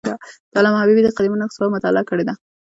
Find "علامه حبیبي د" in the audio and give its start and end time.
0.57-1.09